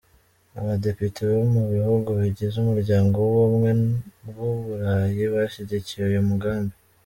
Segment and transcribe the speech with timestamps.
[0.59, 3.71] Abadepite bo mu bihugu bigize Umuryango w’Ubumwe
[4.27, 6.73] bw’u Burayi bashyigikiye uyu mugambi.